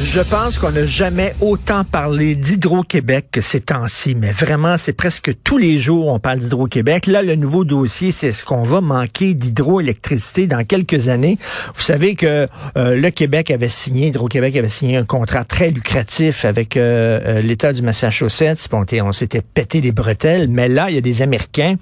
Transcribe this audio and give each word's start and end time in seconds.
Je 0.00 0.20
pense 0.20 0.58
qu'on 0.58 0.70
n'a 0.70 0.86
jamais 0.86 1.34
autant 1.40 1.82
parlé 1.82 2.36
d'Hydro-Québec 2.36 3.26
que 3.32 3.40
ces 3.40 3.60
temps-ci, 3.60 4.14
mais 4.14 4.30
vraiment, 4.30 4.78
c'est 4.78 4.92
presque 4.92 5.32
tous 5.42 5.58
les 5.58 5.76
jours 5.76 6.06
on 6.06 6.20
parle 6.20 6.38
d'Hydro-Québec. 6.38 7.08
Là, 7.08 7.22
le 7.22 7.34
nouveau 7.34 7.64
dossier, 7.64 8.12
c'est 8.12 8.30
ce 8.30 8.44
qu'on 8.44 8.62
va 8.62 8.80
manquer 8.80 9.34
d'hydroélectricité 9.34 10.46
dans 10.46 10.64
quelques 10.64 11.08
années. 11.08 11.36
Vous 11.74 11.82
savez 11.82 12.14
que 12.14 12.46
euh, 12.76 12.94
le 12.94 13.10
Québec 13.10 13.50
avait 13.50 13.68
signé, 13.68 14.06
Hydro-Québec 14.06 14.56
avait 14.56 14.68
signé 14.68 14.96
un 14.96 15.04
contrat 15.04 15.44
très 15.44 15.70
lucratif 15.70 16.44
avec 16.44 16.76
euh, 16.76 17.18
euh, 17.24 17.42
l'État 17.42 17.72
du 17.72 17.82
Massachusetts. 17.82 18.68
Bon, 18.70 18.84
on 19.02 19.12
s'était 19.12 19.42
pété 19.42 19.80
les 19.80 19.92
bretelles, 19.92 20.48
mais 20.48 20.68
là, 20.68 20.90
il 20.90 20.94
y 20.94 20.98
a 20.98 21.02
des 21.02 21.22
Américains, 21.22 21.74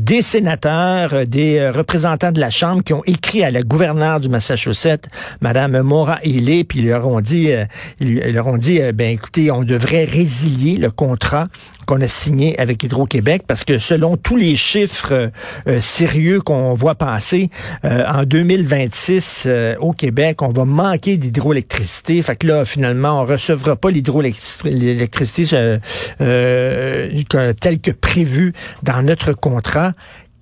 des 0.00 0.22
sénateurs, 0.22 1.24
des 1.26 1.70
représentants 1.70 2.32
de 2.32 2.40
la 2.40 2.50
Chambre 2.50 2.82
qui 2.82 2.92
ont 2.92 3.04
écrit 3.06 3.44
à 3.44 3.50
la 3.52 3.62
gouverneure 3.62 4.18
du 4.18 4.28
Massachusetts, 4.28 5.08
Madame 5.40 5.80
Maura 5.82 6.18
Healy, 6.24 6.64
puis 6.64 6.80
ils 6.80 6.88
leur 6.88 7.06
ont 7.06 7.20
dit 7.20 7.43
euh, 7.52 7.64
ils, 8.00 8.18
leur 8.32 8.46
ont 8.46 8.56
dit, 8.56 8.80
euh, 8.80 8.92
ben 8.92 9.10
écoutez, 9.10 9.50
on 9.50 9.62
devrait 9.62 10.04
résilier 10.04 10.76
le 10.76 10.90
contrat 10.90 11.48
qu'on 11.86 12.00
a 12.00 12.08
signé 12.08 12.58
avec 12.58 12.82
Hydro-Québec 12.82 13.42
parce 13.46 13.64
que 13.64 13.78
selon 13.78 14.16
tous 14.16 14.36
les 14.36 14.56
chiffres 14.56 15.30
euh, 15.66 15.80
sérieux 15.80 16.40
qu'on 16.40 16.74
voit 16.74 16.94
passer, 16.94 17.50
en 17.82 18.24
2026 18.24 19.48
au 19.80 19.92
Québec, 19.92 20.40
on 20.42 20.48
va 20.48 20.64
manquer 20.64 21.16
d'hydroélectricité. 21.16 22.22
Fait 22.22 22.36
que 22.36 22.46
là, 22.46 22.64
finalement, 22.64 23.20
on 23.20 23.26
recevra 23.26 23.76
pas 23.76 23.90
l'hydroélectricité 23.90 24.70
telle 27.60 27.80
que 27.80 27.90
prévu 27.90 28.52
dans 28.82 29.02
notre 29.02 29.32
contrat. 29.32 29.92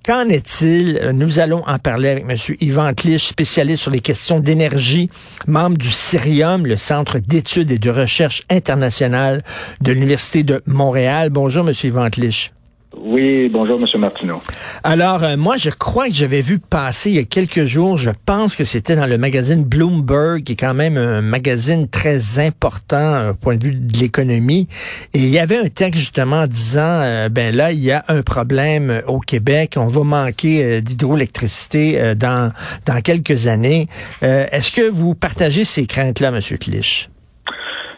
Qu'en 0.05 0.27
est-il? 0.27 1.11
Nous 1.13 1.39
allons 1.39 1.63
en 1.65 1.79
parler 1.79 2.09
avec 2.09 2.25
M. 2.27 2.35
Yvan 2.59 2.93
Clich, 2.93 3.25
spécialiste 3.25 3.83
sur 3.83 3.91
les 3.91 4.01
questions 4.01 4.41
d'énergie, 4.41 5.09
membre 5.47 5.77
du 5.77 5.89
CIRIUM, 5.89 6.65
le 6.65 6.75
Centre 6.75 7.19
d'études 7.19 7.71
et 7.71 7.79
de 7.79 7.89
recherche 7.89 8.43
internationale 8.49 9.43
de 9.79 9.93
l'Université 9.93 10.43
de 10.43 10.61
Montréal. 10.65 11.29
Bonjour, 11.29 11.65
M. 11.65 11.73
Yvan 11.85 12.09
Clich. 12.09 12.51
Oui, 12.95 13.49
bonjour, 13.49 13.79
M. 13.79 13.99
Martineau. 13.99 14.41
Alors, 14.83 15.23
euh, 15.23 15.35
moi, 15.35 15.57
je 15.57 15.71
crois 15.71 16.07
que 16.07 16.13
j'avais 16.13 16.41
vu 16.41 16.59
passer 16.59 17.09
il 17.09 17.15
y 17.15 17.19
a 17.19 17.23
quelques 17.23 17.65
jours, 17.65 17.97
je 17.97 18.11
pense 18.25 18.55
que 18.55 18.63
c'était 18.63 18.95
dans 18.95 19.07
le 19.07 19.17
magazine 19.17 19.63
Bloomberg, 19.63 20.43
qui 20.43 20.53
est 20.53 20.55
quand 20.55 20.75
même 20.75 20.97
un 20.97 21.21
magazine 21.21 21.87
très 21.87 22.39
important 22.39 22.97
euh, 22.97 23.31
au 23.31 23.33
point 23.33 23.55
de 23.55 23.63
vue 23.63 23.75
de 23.75 23.99
l'économie. 23.99 24.67
Et 25.13 25.19
il 25.19 25.29
y 25.29 25.39
avait 25.39 25.57
un 25.57 25.69
texte 25.69 25.99
justement 25.99 26.45
disant, 26.45 26.81
euh, 26.81 27.29
ben 27.29 27.55
là, 27.55 27.71
il 27.71 27.79
y 27.79 27.91
a 27.91 28.03
un 28.09 28.21
problème 28.21 29.01
au 29.07 29.19
Québec, 29.19 29.73
on 29.77 29.87
va 29.87 30.03
manquer 30.03 30.81
d'hydroélectricité 30.81 32.15
dans, 32.15 32.51
dans 32.85 33.01
quelques 33.01 33.47
années. 33.47 33.87
Est-ce 34.21 34.71
que 34.71 34.89
vous 34.89 35.15
partagez 35.15 35.63
ces 35.63 35.85
craintes-là, 35.85 36.29
M. 36.29 36.39
Clich? 36.59 37.09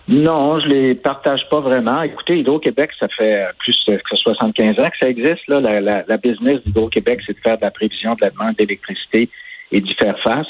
Non, 0.07 0.59
je 0.59 0.67
les 0.67 0.95
partage 0.95 1.41
pas 1.49 1.61
vraiment. 1.61 2.03
Écoutez, 2.03 2.37
Hydro-Québec, 2.39 2.91
ça 2.99 3.07
fait 3.07 3.47
plus 3.57 3.75
que 3.87 4.15
75 4.15 4.79
ans 4.79 4.89
que 4.89 4.97
ça 4.99 5.09
existe. 5.09 5.47
Là. 5.47 5.59
La, 5.59 5.81
la, 5.81 6.03
la 6.07 6.17
business 6.17 6.61
d'Hydro-Québec, 6.63 7.21
c'est 7.25 7.33
de 7.33 7.39
faire 7.39 7.57
de 7.57 7.63
la 7.63 7.71
prévision 7.71 8.13
de 8.13 8.21
la 8.21 8.29
demande 8.29 8.55
d'électricité 8.55 9.29
et 9.71 9.81
d'y 9.81 9.93
faire 9.95 10.17
face. 10.19 10.47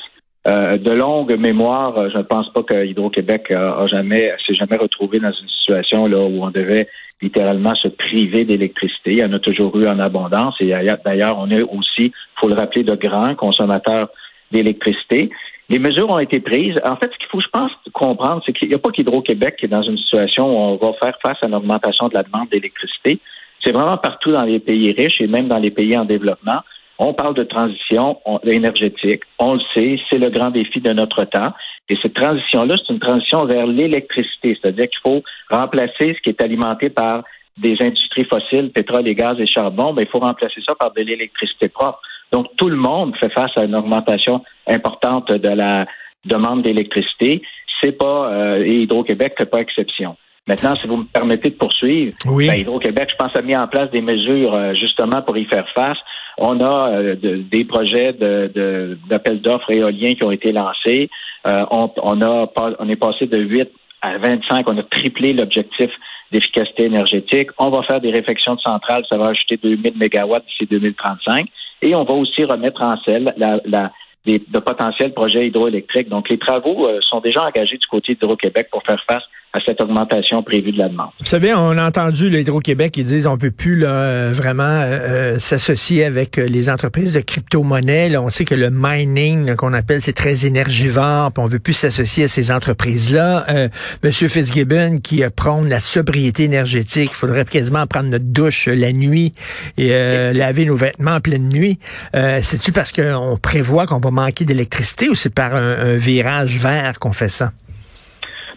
Euh, 0.48 0.78
de 0.78 0.92
longue 0.92 1.34
mémoire, 1.40 2.10
je 2.12 2.18
ne 2.18 2.24
pense 2.24 2.52
pas 2.54 2.62
que 2.64 2.86
Hydro-Québec 2.86 3.50
a, 3.50 3.88
jamais 3.88 4.32
s'est 4.46 4.54
jamais 4.54 4.78
retrouvé 4.78 5.20
dans 5.20 5.32
une 5.32 5.50
situation 5.50 6.06
là 6.06 6.20
où 6.20 6.44
on 6.44 6.52
devait 6.52 6.88
littéralement 7.22 7.74
se 7.76 7.88
priver 7.88 8.46
d'électricité. 8.46 9.14
Il 9.14 9.20
y 9.20 9.24
en 9.24 9.34
a 9.34 9.40
toujours 9.40 9.76
eu 9.80 9.88
en 9.88 9.98
abondance 10.00 10.56
et 10.60 10.76
d'ailleurs, 11.04 11.40
on 11.40 11.50
est 11.50 11.64
aussi, 11.64 12.12
faut 12.40 12.50
le 12.50 12.56
rappeler, 12.56 12.84
de 12.84 12.94
grands 12.94 13.34
consommateurs 13.34 14.10
d'électricité. 14.52 15.32
Les 15.70 15.80
mesures 15.80 16.10
ont 16.10 16.20
été 16.20 16.40
prises. 16.40 16.80
En 16.86 16.96
fait, 16.96 17.12
ce 17.12 17.18
qu'il 17.18 17.28
faut, 17.32 17.42
je 17.42 17.48
pense, 17.52 17.72
comprendre, 17.92 18.42
c'est 18.46 18.54
qu'il 18.54 18.70
n'y 18.70 18.76
a 18.76 18.80
pas 18.80 18.92
qu'Hydro-Québec 18.92 19.56
qui 19.58 19.66
est 19.66 19.70
dans 19.70 19.82
une 19.82 19.98
situation 19.98 20.46
où 20.46 20.58
on 20.58 20.76
va 20.78 20.94
faire 21.02 21.18
face 21.22 21.38
à 21.42 21.48
une 21.48 21.56
augmentation 21.56 22.08
de 22.08 22.14
la 22.14 22.24
demande 22.24 22.50
d'électricité. 22.50 23.20
C'est 23.64 23.72
vraiment 23.72 23.98
partout 23.98 24.32
dans 24.32 24.44
les 24.44 24.60
pays 24.60 24.92
riches 24.92 25.20
et 25.20 25.28
même 25.28 25.48
dans 25.48 25.58
les 25.58 25.72
pays 25.72 25.98
en 25.98 26.06
développement. 26.06 26.62
On 27.00 27.14
parle 27.14 27.34
de 27.34 27.44
transition 27.44 28.20
énergétique. 28.44 29.24
On 29.40 29.56
le 29.56 29.62
sait, 29.74 30.00
c'est 30.10 30.20
le 30.20 30.30
grand 30.30 30.52
défi 30.52 30.80
de 30.80 30.94
notre 30.94 31.26
temps. 31.26 31.52
Et 31.90 31.98
cette 32.02 32.14
transition-là, 32.14 32.76
c'est 32.78 32.94
une 32.94 33.00
transition 33.00 33.46
vers 33.46 33.68
l'électricité, 33.68 34.58
c'est-à-dire 34.60 34.88
qu'il 34.90 35.00
faut 35.04 35.24
remplacer 35.50 36.16
ce 36.16 36.22
qui 36.22 36.30
est 36.30 36.42
alimenté 36.42 36.90
par 36.90 37.24
des 37.58 37.76
industries 37.80 38.26
fossiles, 38.26 38.72
pétrole 38.72 39.08
et 39.08 39.16
gaz 39.16 39.40
et 39.40 39.48
charbon, 39.48 39.94
ben, 39.94 40.02
il 40.02 40.08
faut 40.08 40.20
remplacer 40.20 40.62
ça 40.66 40.76
par 40.76 40.92
de 40.92 41.02
l'électricité 41.02 41.70
propre. 41.70 42.00
Donc, 42.36 42.48
tout 42.58 42.68
le 42.68 42.76
monde 42.76 43.16
fait 43.16 43.32
face 43.32 43.52
à 43.56 43.64
une 43.64 43.76
augmentation 43.76 44.44
importante 44.68 45.32
de 45.32 45.48
la 45.48 45.86
demande 46.26 46.64
d'électricité. 46.64 47.42
C'est 47.80 47.94
pas 47.94 48.30
euh, 48.30 48.62
et 48.62 48.82
Hydro-Québec 48.82 49.36
fait 49.38 49.46
pas 49.46 49.62
exception. 49.62 50.18
Maintenant, 50.46 50.76
si 50.76 50.86
vous 50.86 50.98
me 50.98 51.06
permettez 51.06 51.52
de 51.52 51.56
poursuivre, 51.56 52.14
ben, 52.26 52.56
Hydro-Québec, 52.56 53.08
je 53.10 53.16
pense, 53.16 53.34
a 53.38 53.42
mis 53.42 53.56
en 53.56 53.68
place 53.68 53.90
des 53.92 54.02
mesures 54.02 54.54
euh, 54.54 54.74
justement 54.74 55.22
pour 55.22 55.38
y 55.38 55.46
faire 55.46 55.66
face. 55.74 55.98
On 56.38 56.60
a 56.60 56.90
euh, 56.90 57.16
des 57.16 57.64
projets 57.64 58.12
d'appel 58.12 59.40
d'offres 59.40 59.72
éoliens 59.72 60.16
qui 60.16 60.24
ont 60.26 60.32
été 60.32 60.52
lancés. 60.52 61.10
on, 61.46 61.90
on, 62.04 62.22
a, 62.22 62.52
on 62.80 62.90
est 62.90 62.98
passé 62.98 63.28
de 63.28 63.38
8 63.38 63.72
à 64.02 64.18
25. 64.18 64.68
On 64.68 64.78
a 64.78 64.84
triplé 64.84 65.32
l'objectif 65.32 65.90
d'efficacité 66.34 66.84
énergétique. 66.84 67.52
On 67.58 67.70
va 67.70 67.82
faire 67.84 68.02
des 68.02 68.12
réflexions 68.12 68.56
de 68.56 68.60
centrales. 68.60 69.06
Ça 69.08 69.18
va 69.18 69.28
ajouter 69.28 69.56
2000 69.56 69.94
mégawatts 69.98 70.44
d'ici 70.48 70.66
2035. 70.70 71.48
Et 71.86 71.94
on 71.94 72.04
va 72.04 72.16
aussi 72.16 72.44
remettre 72.44 72.82
en 72.82 73.00
selle 73.04 73.32
la, 73.38 73.92
de 74.26 74.60
potentiels 74.60 75.14
projets 75.14 75.46
hydroélectriques. 75.46 76.10
Donc, 76.10 76.30
les 76.30 76.40
travaux 76.40 76.88
euh, 76.88 77.00
sont 77.02 77.20
déjà 77.20 77.46
engagés 77.46 77.78
du 77.78 77.86
côté 77.86 78.16
d'Hydro-Québec 78.16 78.70
pour 78.72 78.82
faire 78.82 79.02
face 79.08 79.22
à 79.56 79.60
cette 79.66 79.80
augmentation 79.80 80.44
prévue 80.44 80.74
de 80.74 80.80
la 80.80 80.90
demande. 80.90 81.12
Vous 81.20 81.26
savez, 81.26 81.54
on 81.54 81.78
a 81.78 81.88
entendu 81.88 82.30
l'Hydro-Québec, 82.30 82.98
ils 82.98 83.06
disent 83.06 83.26
on 83.26 83.38
veut 83.38 83.52
plus 83.52 83.78
là, 83.78 83.88
euh, 83.88 84.32
vraiment 84.34 84.64
euh, 84.66 85.40
s'associer 85.40 86.04
avec 86.04 86.36
les 86.36 86.70
entreprises 86.70 87.14
de 87.14 87.22
crypto-monnaie. 87.22 88.18
On 88.18 88.30
sait 88.30 88.44
que 88.44 88.54
le 88.54 88.70
mining 88.70 89.56
qu'on 89.56 89.72
appelle, 89.72 90.02
c'est 90.02 90.14
très 90.14 90.46
énergivore, 90.46 91.32
puis 91.32 91.42
on 91.42 91.48
veut 91.48 91.60
plus 91.60 91.72
s'associer 91.72 92.26
à 92.26 92.28
ces 92.28 92.52
entreprises-là. 92.52 93.46
Euh, 93.50 93.70
Monsieur 94.04 94.28
Fitzgibbon 94.28 94.98
qui 94.98 95.24
prône 95.34 95.70
la 95.70 95.80
sobriété 95.80 96.44
énergétique, 96.44 97.12
il 97.14 97.18
faudrait 97.18 97.46
quasiment 97.46 97.88
prendre 97.88 98.10
notre 98.10 98.26
douche 98.26 98.68
la 98.68 98.92
nuit 98.92 99.34
et 99.78 99.90
laver 100.34 100.66
nos 100.66 100.76
vêtements 100.76 101.16
en 101.16 101.20
pleine 101.22 101.48
nuit. 101.48 101.80
C'est-tu 102.14 102.72
parce 102.72 102.92
qu'on 102.92 103.38
prévoit 103.42 103.86
qu'on 103.86 104.00
va 104.00 104.12
manquer 104.12 104.44
d'électricité 104.44 105.10
ou 105.10 105.16
c'est 105.16 105.34
par 105.34 105.56
un 105.56 105.96
virage 105.96 106.58
vert 106.60 107.00
qu'on 107.00 107.14
fait 107.14 107.30
ça? 107.30 107.52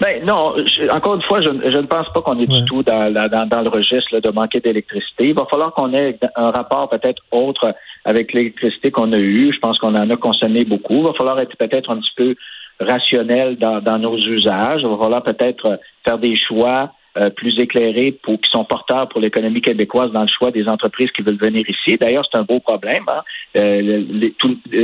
Ben 0.01 0.25
non, 0.25 0.55
encore 0.93 1.17
une 1.17 1.23
fois, 1.23 1.41
je, 1.41 1.51
ne 1.51 1.87
pense 1.87 2.09
pas 2.13 2.23
qu'on 2.23 2.39
est 2.39 2.47
du 2.47 2.65
tout 2.67 2.83
dans, 2.83 3.13
dans, 3.13 3.63
le 3.63 3.69
registre 3.69 4.21
de 4.21 4.31
manquer 4.31 4.61
d'électricité. 4.61 5.29
Il 5.29 5.35
va 5.35 5.45
falloir 5.51 5.73
qu'on 5.75 5.93
ait 5.93 6.19
un 6.37 6.51
rapport 6.51 6.89
peut-être 6.89 7.23
autre 7.33 7.75
avec 8.05 8.33
l'électricité 8.33 8.91
qu'on 8.91 9.13
a 9.13 9.19
eue. 9.19 9.53
Je 9.53 9.59
pense 9.59 9.79
qu'on 9.79 9.95
en 9.95 10.09
a 10.09 10.17
consommé 10.17 10.65
beaucoup. 10.65 10.99
Il 10.99 11.05
va 11.05 11.15
falloir 11.15 11.41
être 11.41 11.57
peut-être 11.57 11.91
un 11.91 11.99
petit 11.99 12.15
peu 12.17 12.35
rationnel 12.79 13.57
dans, 13.57 13.81
dans 13.81 13.99
nos 13.99 14.17
usages. 14.17 14.83
Il 14.83 14.89
va 14.89 14.99
falloir 14.99 15.23
peut-être 15.25 15.81
faire 16.05 16.19
des 16.19 16.37
choix 16.37 16.93
euh, 17.17 17.31
plus 17.31 17.59
éclairés 17.59 18.13
pour 18.23 18.41
qui 18.41 18.51
sont 18.51 18.65
porteurs 18.65 19.09
pour 19.09 19.21
l'économie 19.21 19.63
québécoise 19.63 20.13
dans 20.13 20.23
le 20.23 20.29
choix 20.29 20.51
des 20.51 20.69
entreprises 20.69 21.11
qui 21.11 21.23
veulent 21.23 21.39
venir 21.39 21.65
ici. 21.69 21.97
D'ailleurs, 21.97 22.25
c'est 22.31 22.39
un 22.39 22.45
beau 22.45 22.61
problème. 22.61 23.05
Hein. 23.09 23.23
Euh, 23.57 24.31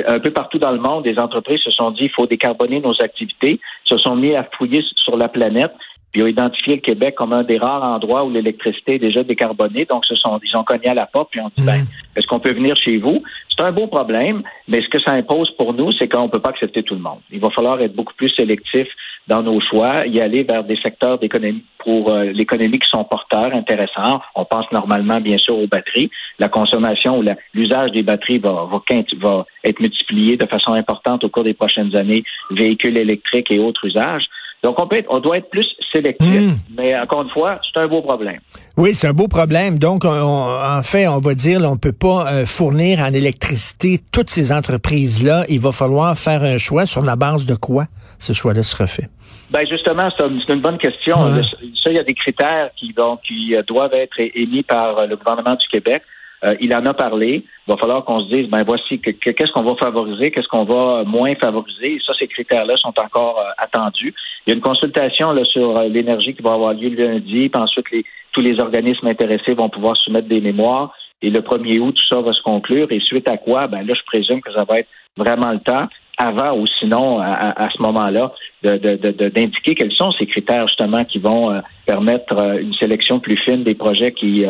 un 0.07 0.19
peu 0.19 0.31
partout 0.31 0.59
dans 0.59 0.73
le 0.73 0.81
monde, 0.81 1.05
des 1.05 1.19
entreprises 1.19 1.61
se 1.61 1.71
sont 1.71 1.91
dit 1.91 2.05
il 2.05 2.11
faut 2.11 2.27
décarboner 2.27 2.81
nos 2.81 2.95
activités, 3.03 3.61
se 3.85 3.99
sont 3.99 4.17
mis 4.17 4.35
à 4.35 4.49
fouiller 4.57 4.83
sur 4.97 5.17
la 5.17 5.29
planète 5.29 5.73
puis 6.15 6.23
ont 6.23 6.29
identifié 6.29 6.77
le 6.77 6.81
Québec 6.81 7.17
comme 7.17 7.33
un 7.33 7.43
des 7.43 7.59
rares 7.59 7.83
endroits 7.83 8.25
où 8.25 8.31
l'électricité 8.31 8.95
est 8.95 8.99
déjà 9.01 9.25
décarbonée. 9.25 9.85
Donc, 9.85 10.07
ce 10.07 10.15
sont, 10.15 10.41
ils 10.45 10.57
ont 10.57 10.63
cogné 10.63 10.87
à 10.87 10.95
la 10.95 11.07
porte 11.07 11.31
puis 11.33 11.41
ont 11.41 11.51
dit, 11.57 11.65
ben, 11.65 11.79
mm. 11.79 11.87
est-ce 12.17 12.27
qu'on 12.29 12.39
peut 12.39 12.53
venir 12.53 12.77
chez 12.77 12.99
vous? 12.99 13.21
C'est 13.51 13.65
un 13.65 13.73
beau 13.73 13.89
problème, 13.89 14.43
mais 14.69 14.81
ce 14.81 14.89
que 14.89 15.01
ça 15.01 15.13
impose 15.13 15.51
pour 15.57 15.75
nous, 15.75 15.91
c'est 15.93 16.09
qu'on 16.09 16.25
ne 16.25 16.29
peut 16.29 16.39
pas 16.39 16.51
accepter 16.51 16.85
tout 16.85 16.95
le 16.95 17.01
monde. 17.01 17.19
Il 17.33 17.41
va 17.41 17.51
falloir 17.51 17.81
être 17.81 17.97
beaucoup 17.97 18.15
plus 18.15 18.29
sélectif 18.29 18.87
dans 19.27 19.43
nos 19.43 19.61
choix, 19.61 20.07
y 20.07 20.21
aller 20.21 20.43
vers 20.43 20.65
des 20.65 20.77
secteurs 20.77 21.19
d'économie 21.19 21.65
pour 21.79 22.11
euh, 22.11 22.25
l'économie 22.25 22.79
qui 22.79 22.89
sont 22.89 23.05
porteurs, 23.05 23.55
intéressants. 23.55 24.21
On 24.35 24.45
pense 24.45 24.71
normalement, 24.73 25.21
bien 25.21 25.39
sûr, 25.39 25.59
aux 25.59 25.67
batteries. 25.67 26.11
La 26.39 26.49
consommation 26.49 27.19
ou 27.19 27.25
l'usage 27.55 27.93
des 27.93 28.03
batteries 28.03 28.39
va, 28.39 28.69
va, 28.71 28.83
va 29.19 29.47
être 29.65 29.81
multiplié 29.81 30.37
de 30.37 30.47
façon 30.47 30.73
importante 30.75 31.25
au 31.25 31.29
cours 31.29 31.45
des 31.45 31.55
prochaines 31.55 31.95
années, 31.95 32.25
véhicules 32.51 32.97
électriques 32.97 33.51
et 33.51 33.59
autres 33.59 33.87
usages. 33.87 34.25
Donc, 34.65 34.81
on, 34.81 34.89
peut 34.89 34.97
être, 34.97 35.09
on 35.11 35.21
doit 35.21 35.37
être 35.37 35.51
plus 35.51 35.67
sélectif. 35.93 36.41
Hmm. 36.41 36.55
Mais 36.75 36.99
encore 36.99 37.23
une 37.23 37.29
fois, 37.29 37.61
c'est 37.63 37.79
un 37.79 37.87
beau 37.87 38.01
problème. 38.01 38.39
Oui, 38.79 38.95
c'est 38.95 39.07
un 39.07 39.13
beau 39.13 39.29
problème. 39.29 39.79
Donc, 39.79 40.07
en 40.07 40.83
fait, 40.83 41.07
on 41.07 41.19
va 41.19 41.35
dire, 41.35 41.61
on 41.65 41.73
ne 41.73 41.79
peut 41.79 41.93
pas 41.93 42.33
euh, 42.33 42.47
fournir 42.47 43.01
en 43.01 43.13
électricité 43.13 44.01
toutes 44.11 44.31
ces 44.31 44.53
entreprises-là. 44.53 45.45
Il 45.51 45.61
va 45.61 45.71
falloir 45.71 46.17
faire 46.17 46.43
un 46.43 46.57
choix 46.57 46.87
sur 46.87 47.03
la 47.03 47.15
base 47.15 47.45
de 47.45 47.55
quoi 47.55 47.85
ce 48.19 48.33
choix-là 48.33 48.63
sera 48.63 48.87
fait? 48.87 49.11
Ben 49.51 49.67
justement, 49.69 50.09
c'est 50.19 50.53
une 50.53 50.63
bonne 50.63 50.79
question. 50.79 51.17
Ça, 51.17 51.91
il 51.91 51.97
y 51.97 51.99
a 51.99 52.03
des 52.03 52.15
critères 52.15 52.71
qui, 52.77 52.95
donc, 52.95 53.21
qui 53.29 53.55
doivent 53.69 53.93
être 53.93 54.19
émis 54.19 54.63
par 54.63 55.07
le 55.07 55.15
gouvernement 55.17 55.57
du 55.57 55.69
Québec. 55.69 56.03
Euh, 56.45 56.55
il 56.61 56.75
en 56.75 56.85
a 56.87 56.95
parlé. 56.95 57.45
Il 57.67 57.71
va 57.71 57.77
falloir 57.77 58.05
qu'on 58.05 58.21
se 58.21 58.29
dise, 58.29 58.49
ben 58.49 58.63
voici 58.65 59.01
qu'est-ce 59.01 59.53
qu'on 59.53 59.63
va 59.63 59.75
favoriser, 59.77 60.31
qu'est-ce 60.31 60.49
qu'on 60.49 60.65
va 60.65 61.05
moins 61.05 61.35
favoriser. 61.37 61.95
Et 61.95 62.01
ça, 62.05 62.13
ces 62.19 62.27
critères-là 62.27 62.77
sont 62.77 62.93
encore 63.01 63.39
euh, 63.39 63.51
attendus. 63.57 64.15
Il 64.47 64.51
y 64.51 64.53
a 64.53 64.57
une 64.57 64.63
consultation 64.63 65.33
là, 65.33 65.43
sur 65.45 65.77
euh, 65.77 65.89
l'énergie 65.89 66.35
qui 66.35 66.43
va 66.43 66.53
avoir 66.53 66.75
lieu 66.75 66.91
lundi. 66.91 67.49
Puis 67.49 67.63
ensuite, 67.63 67.91
les, 67.91 68.05
tous 68.33 68.43
les 68.43 68.61
organismes 68.61 69.07
intéressés 69.07 69.55
vont 69.55 69.71
pouvoir 69.71 69.97
soumettre 69.97 70.29
des 70.29 70.41
mémoires. 70.41 70.95
Et 71.23 71.31
le 71.31 71.41
1er 71.41 71.81
août, 71.81 71.95
tout 71.95 72.15
ça 72.15 72.21
va 72.21 72.33
se 72.35 72.43
conclure. 72.43 72.89
Et 72.91 73.01
suite 73.01 73.29
à 73.31 73.39
quoi, 73.39 73.67
ben 73.67 73.87
là, 73.87 73.95
je 73.95 74.05
présume 74.05 74.43
que 74.43 74.53
ça 74.53 74.65
va 74.65 74.81
être 74.81 74.89
vraiment 75.17 75.53
le 75.53 75.61
temps 75.61 75.87
avant 76.19 76.57
ou 76.57 76.65
sinon 76.79 77.19
à, 77.21 77.69
ce 77.77 77.83
moment-là 77.83 78.33
d'indiquer 78.63 79.75
quels 79.75 79.93
sont 79.93 80.13
ces 80.13 80.27
critères 80.27 80.69
justement 80.69 81.05
qui 81.05 81.19
vont 81.19 81.61
permettre 81.87 82.61
une 82.61 82.73
sélection 82.75 83.19
plus 83.19 83.37
fine 83.37 83.65
des 83.65 83.75
projets 83.75 84.13
qui 84.13 84.45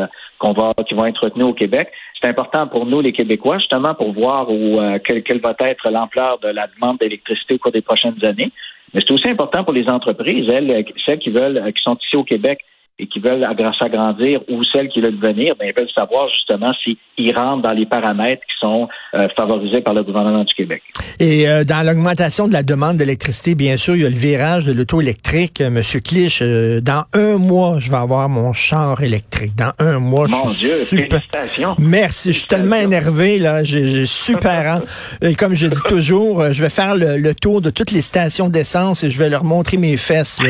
qui 0.87 0.95
vont 0.95 1.07
être 1.07 1.25
retenus 1.25 1.47
au 1.47 1.55
Québec. 1.55 1.89
C'est 2.21 2.29
important 2.29 2.67
pour 2.67 2.87
nous, 2.87 3.01
les 3.01 3.13
Québécois, 3.13 3.59
justement, 3.59 3.95
pour 3.95 4.13
voir 4.13 4.51
où, 4.51 4.81
euh, 4.81 4.99
quelle, 4.99 5.41
va 5.41 5.55
être 5.61 5.91
l'ampleur 5.91 6.39
de 6.39 6.49
la 6.49 6.67
demande 6.67 6.99
d'électricité 6.99 7.55
au 7.55 7.59
cours 7.59 7.73
des 7.73 7.83
prochaines 7.83 8.23
années. 8.25 8.51
Mais 8.93 9.01
c'est 9.01 9.13
aussi 9.13 9.29
important 9.29 9.65
pour 9.65 9.73
les 9.73 9.89
entreprises, 9.89 10.49
elles, 10.53 10.85
celles 11.05 11.19
qui 11.19 11.31
veulent, 11.31 11.73
qui 11.75 11.83
sont 11.83 11.97
ici 11.97 12.17
au 12.17 12.25
Québec, 12.25 12.61
et 12.99 13.09
qui 13.09 13.19
veulent 13.19 13.45
s'agrandir 13.79 14.41
ou 14.49 14.63
celles 14.73 14.89
qui 14.89 15.01
veulent 15.01 15.19
venir, 15.21 15.55
ben, 15.59 15.67
ils 15.69 15.75
veulent 15.77 15.91
savoir 15.97 16.29
justement 16.29 16.73
s'ils 16.85 17.37
rentrent 17.37 17.63
dans 17.63 17.75
les 17.75 17.87
paramètres 17.87 18.43
qui 18.43 18.55
sont 18.61 18.89
euh, 19.15 19.27
favorisés 19.37 19.81
par 19.81 19.95
le 19.95 20.05
gouvernement 20.05 20.45
du 20.45 20.55
Québec. 20.55 20.83
Et 21.19 21.49
euh, 21.49 21.65
dans 21.65 21.85
l'augmentation 21.85 22.47
de 22.47 22.53
la 22.53 22.63
demande 22.63 22.97
d'électricité, 22.97 23.57
bien 23.57 23.77
sûr, 23.77 23.97
il 23.97 24.03
y 24.03 24.07
a 24.07 24.11
le 24.11 24.15
virage 24.15 24.65
de 24.65 24.73
l'auto 24.73 25.01
électrique. 25.01 25.61
Euh, 25.61 25.71
Monsieur 25.71 25.99
Clich, 25.99 26.41
dans 26.41 27.05
un 27.15 27.37
mois, 27.37 27.81
je 27.81 27.91
vais 27.91 27.97
avoir 27.97 28.29
mon 28.29 28.53
char 28.53 29.03
électrique. 29.03 29.57
Dans 29.57 29.73
un 29.81 29.99
mois, 29.99 30.29
Mon 30.29 30.47
je 30.49 30.55
suis 30.55 30.67
Dieu, 30.67 30.77
super... 30.85 31.21
félicitations. 31.21 31.75
Merci, 31.79 32.33
je 32.33 32.39
suis 32.39 32.47
tellement 32.47 32.77
énervé 32.77 33.39
là, 33.41 33.65
j'ai 33.65 34.07
super 34.07 34.83
Et 35.23 35.35
comme 35.35 35.55
je 35.55 35.67
dis 35.67 35.83
toujours, 35.89 36.53
je 36.53 36.63
vais 36.63 36.69
faire 36.69 36.95
le, 36.95 37.35
tour 37.35 37.61
de 37.61 37.71
toutes 37.71 37.91
les 37.91 38.03
stations 38.03 38.49
d'essence 38.49 39.03
et 39.03 39.11
je 39.11 39.19
vais 39.19 39.29
leur 39.29 39.43
montrer 39.43 39.79
mes 39.79 39.97
fesses. 39.97 40.41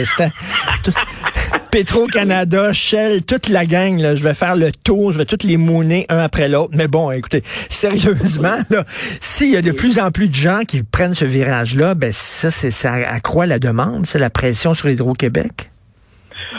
Petro-Canada, 1.74 2.72
Shell, 2.72 3.24
toute 3.24 3.48
la 3.48 3.66
gang, 3.66 3.98
là, 3.98 4.14
je 4.14 4.22
vais 4.22 4.34
faire 4.34 4.54
le 4.54 4.70
tour, 4.70 5.10
je 5.10 5.18
vais 5.18 5.24
toutes 5.24 5.42
les 5.42 5.56
mouner 5.56 6.06
un 6.08 6.18
après 6.18 6.48
l'autre. 6.48 6.70
Mais 6.72 6.86
bon, 6.86 7.10
écoutez, 7.10 7.42
sérieusement, 7.44 8.58
là, 8.70 8.84
s'il 9.20 9.50
y 9.50 9.56
a 9.56 9.60
de 9.60 9.72
plus 9.72 9.98
en 9.98 10.12
plus 10.12 10.28
de 10.28 10.34
gens 10.34 10.60
qui 10.60 10.84
prennent 10.84 11.14
ce 11.14 11.24
virage-là, 11.24 11.96
ben 11.96 12.12
ça, 12.12 12.52
c'est 12.52 12.70
ça 12.70 12.92
accroît 12.92 13.46
la 13.46 13.58
demande, 13.58 14.06
c'est 14.06 14.20
la 14.20 14.30
pression 14.30 14.72
sur 14.72 14.88
Hydro-Québec? 14.88 15.72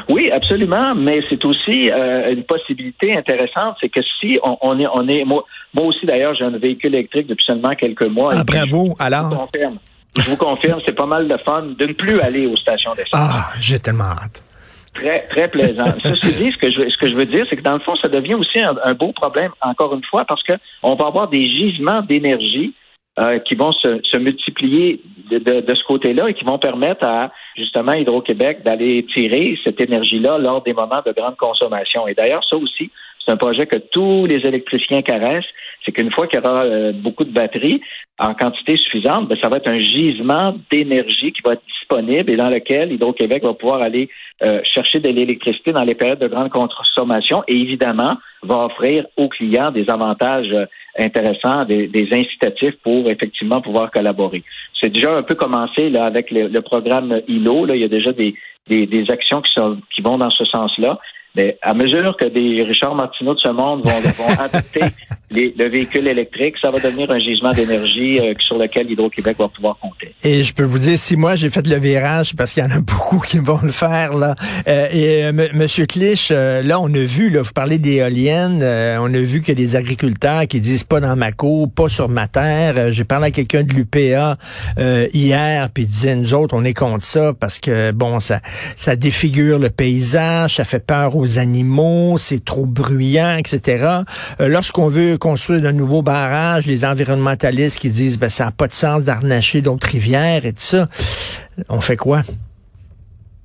Oui, 0.10 0.30
absolument, 0.32 0.94
mais 0.96 1.22
c'est 1.30 1.46
aussi 1.46 1.90
euh, 1.90 2.34
une 2.34 2.44
possibilité 2.44 3.16
intéressante, 3.16 3.78
c'est 3.80 3.88
que 3.88 4.02
si 4.20 4.38
on, 4.44 4.78
est, 4.82 4.88
on 4.94 5.08
est, 5.08 5.24
moi, 5.24 5.46
moi 5.74 5.86
aussi 5.86 6.06
d'ailleurs, 6.06 6.36
j'ai 6.36 6.44
un 6.44 6.58
véhicule 6.58 6.94
électrique 6.94 7.28
depuis 7.28 7.46
seulement 7.46 7.74
quelques 7.76 8.02
mois. 8.02 8.32
Ah, 8.34 8.44
bravo, 8.44 8.94
je, 9.00 9.06
alors. 9.06 9.30
Je 9.32 9.36
vous 9.36 9.46
confirme, 9.46 9.78
je 10.18 10.30
vous 10.30 10.38
confirme, 10.38 10.80
c'est 10.86 10.96
pas 10.96 11.06
mal 11.06 11.30
de 11.30 11.38
fun 11.38 11.68
de 11.80 11.86
ne 11.86 11.94
plus 11.94 12.20
aller 12.20 12.48
aux 12.48 12.58
stations 12.58 12.94
d'essence. 12.96 13.14
Ah, 13.14 13.52
j'ai 13.62 13.80
tellement 13.80 14.12
hâte 14.12 14.45
très, 14.96 15.28
très 15.28 15.48
plaisant. 15.48 15.94
Ceci 16.04 16.44
dit, 16.44 16.52
ce 16.52 16.58
que 16.58 16.72
je, 16.72 16.90
ce 16.90 16.98
que 16.98 17.08
je 17.08 17.14
veux 17.14 17.26
dire, 17.26 17.46
c'est 17.50 17.58
que 17.58 17.62
dans 17.62 17.74
le 17.74 17.80
fond, 17.80 17.96
ça 17.98 18.08
devient 18.08 18.36
aussi 18.36 18.60
un, 18.60 18.94
beau 18.94 19.12
problème, 19.12 19.52
encore 19.62 19.94
une 19.94 20.04
fois, 20.04 20.26
parce 20.26 20.42
qu'on 20.44 20.96
va 20.96 21.08
avoir 21.08 21.28
des 21.28 21.46
gisements 21.46 22.02
d'énergie 22.02 22.74
euh, 23.20 23.40
qui 23.40 23.56
vont 23.56 23.72
se, 23.72 24.00
se 24.04 24.18
multiplier 24.18 25.02
de, 25.30 25.38
de, 25.38 25.62
de, 25.62 25.74
ce 25.74 25.84
côté-là 25.86 26.30
et 26.30 26.34
qui 26.34 26.44
vont 26.44 26.60
permettre 26.60 27.06
à 27.06 27.32
justement 27.56 27.94
Hydro-Québec 27.94 28.64
d'aller 28.64 29.06
tirer 29.14 29.58
cette 29.64 29.80
énergie-là 29.80 30.38
lors 30.38 30.62
des 30.64 30.74
moments 30.74 31.02
de 31.06 31.14
grande 31.14 31.38
consommation. 31.38 32.08
Et 32.08 32.14
d'ailleurs, 32.14 32.44
ça 32.50 32.58
aussi, 32.58 32.92
c'est 33.26 33.32
un 33.32 33.38
projet 33.38 33.68
que 33.68 33.78
tous 33.78 34.26
les 34.26 34.46
électriciens 34.46 35.02
caressent. 35.02 35.46
C'est 35.86 35.92
qu'une 35.92 36.12
fois 36.12 36.28
qu'il 36.28 36.40
y 36.40 36.42
aura 36.42 36.64
euh, 36.64 36.92
beaucoup 36.94 37.24
de 37.24 37.32
batteries 37.32 37.82
en 38.18 38.34
quantité 38.34 38.76
suffisante, 38.78 39.28
ben, 39.28 39.38
ça 39.42 39.50
va 39.50 39.58
être 39.58 39.68
un 39.68 39.80
gisement 39.80 40.56
d'énergie 40.72 41.32
qui 41.32 41.42
va 41.46 41.54
être 41.54 41.64
disponible 41.68 42.32
et 42.32 42.36
dans 42.36 42.50
lequel 42.50 42.92
Hydro-Québec 42.92 43.44
va 43.44 43.54
pouvoir 43.54 43.82
aller 43.82 44.10
euh, 44.42 44.62
chercher 44.64 45.00
de 45.00 45.10
l'électricité 45.10 45.72
dans 45.74 45.84
les 45.84 45.96
périodes 45.96 46.20
de 46.20 46.28
grande 46.28 46.50
consommation 46.50 47.44
et 47.48 47.56
évidemment 47.56 48.18
va 48.44 48.66
offrir 48.66 49.06
aux 49.18 49.30
clients 49.30 49.72
des 49.72 49.90
avantages 49.90 50.52
euh, 50.52 50.66
intéressants, 50.98 51.66
des, 51.66 52.08
incitatifs 52.12 52.76
pour 52.84 53.10
effectivement 53.10 53.62
pouvoir 53.62 53.92
collaborer. 53.92 54.44
C'est 54.80 54.90
déjà 54.90 55.16
un 55.16 55.24
peu 55.24 55.36
commencé 55.36 55.90
là 55.90 56.06
avec 56.06 56.32
le, 56.32 56.62
programme 56.62 57.22
ILO. 57.28 57.66
Là, 57.66 57.76
il 57.76 57.82
y 57.82 57.86
a 57.86 57.90
déjà 57.90 58.14
des, 58.14 58.34
des, 58.68 59.06
actions 59.10 59.42
qui, 59.42 59.52
sont, 59.54 59.78
qui 59.94 60.02
vont 60.02 60.18
dans 60.18 60.30
ce 60.30 60.46
sens-là. 60.46 61.00
Mais 61.36 61.58
à 61.62 61.74
mesure 61.74 62.16
que 62.18 62.26
des 62.26 62.64
Richard 62.64 62.96
Martineau 62.96 63.34
de 63.34 63.40
ce 63.40 63.50
monde 63.50 63.86
vont, 63.86 63.92
vont 64.18 64.40
adopter 64.40 64.82
le 65.32 65.70
véhicule 65.70 66.08
électrique, 66.08 66.56
ça 66.62 66.72
va 66.72 66.80
devenir 66.80 67.10
un 67.12 67.20
gisement 67.20 67.52
d'énergie 67.52 68.20
euh, 68.20 68.34
sur 68.40 68.58
lequel 68.58 68.90
Hydro-Québec 68.92 69.38
va 69.40 69.48
pouvoir 69.48 69.78
compter. 69.80 70.14
Et 70.24 70.44
je 70.44 70.54
peux 70.54 70.64
vous 70.64 70.80
dire, 70.80 70.98
si 70.98 71.18
moi 71.18 71.36
j'ai 71.36 71.50
fait 71.50 71.68
le 71.68 71.78
virage, 71.78 72.36
parce 72.36 72.54
qu'il 72.54 72.64
y 72.64 72.66
en 72.66 72.72
a 72.72 72.80
beaucoup 72.82 73.20
qui 73.20 73.40
vont 73.40 73.60
le 73.62 73.72
faire 73.72 74.14
là. 74.14 74.36
Euh, 74.68 74.88
et 74.92 75.26
euh, 75.26 75.50
Monsieur 75.54 75.86
Clich, 75.86 76.30
euh, 76.32 76.62
là 76.62 76.80
on 76.80 76.94
a 76.94 77.06
vu, 77.06 77.30
là, 77.30 77.42
vous 77.42 77.54
parlez 77.54 77.78
d'éoliennes, 77.78 78.64
on 78.64 79.14
a 79.14 79.20
vu 79.20 79.42
que 79.42 79.52
des 79.52 79.76
agriculteurs 79.76 80.48
qui 80.48 80.60
disent 80.60 80.84
pas 80.84 81.00
dans 81.00 81.16
ma 81.16 81.32
cour, 81.32 81.70
pas 81.72 81.90
sur 81.90 82.10
ma 82.10 82.28
terre. 82.28 82.92
j'ai 82.92 83.04
parlé 83.04 83.28
à 83.28 83.32
quelqu'un 83.32 83.64
de 83.64 83.74
l'UPA 83.74 84.38
hier, 85.14 85.70
puis 85.74 85.84
il 85.84 85.88
disait 85.88 86.16
nous 86.16 86.34
autres 86.34 86.56
on 86.56 86.64
est 86.64 86.74
contre 86.74 87.06
ça 87.06 87.34
parce 87.34 87.60
que 87.60 87.92
bon 87.92 88.20
ça 88.20 88.40
ça 88.76 88.96
défigure 88.96 89.60
le 89.60 89.70
paysage, 89.70 90.56
ça 90.56 90.64
fait 90.64 90.86
peur 90.86 91.16
aux 91.16 91.25
animaux, 91.38 92.18
c'est 92.18 92.44
trop 92.44 92.66
bruyant, 92.66 93.38
etc. 93.38 94.04
Lorsqu'on 94.40 94.88
veut 94.88 95.18
construire 95.18 95.62
de 95.62 95.72
nouveaux 95.72 96.02
barrages, 96.02 96.66
les 96.66 96.86
environnementalistes 96.86 97.80
qui 97.80 97.90
disent 97.90 98.18
ben 98.18 98.30
ça 98.30 98.46
n'a 98.46 98.52
pas 98.52 98.68
de 98.68 98.74
sens 98.74 99.04
d'arnacher 99.04 99.62
d'autres 99.62 99.88
rivières 99.88 100.46
et 100.46 100.54
tout 100.54 100.60
ça. 100.60 100.88
On 101.70 101.82
fait 101.82 101.98
quoi? 101.98 102.22